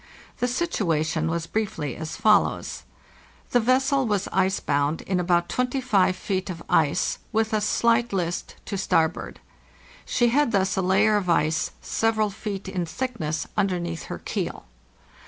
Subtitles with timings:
[0.39, 2.85] The situation was briefly as follows:
[3.51, 8.55] The vessel was ice bound in about 25 feet of ice, with a slight list
[8.65, 9.39] to starboard.
[10.03, 14.65] She had thus a layer of ice, several feet in thickness, underneath her keel.